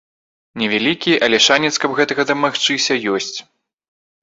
[0.61, 3.33] Невялікі, але шанец, каб гэтага дамагчыся, ёсць.